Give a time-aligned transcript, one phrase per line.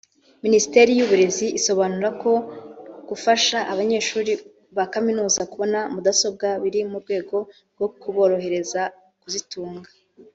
[0.45, 2.31] Minisiteri y’Uburezi isobanura ko
[3.09, 4.31] gufasha abanyeshuri
[4.75, 7.37] ba Kaminuza kubona mudasobwa biri mu rwego
[7.73, 8.81] rwo kuborohereza
[9.21, 9.89] kuzitunga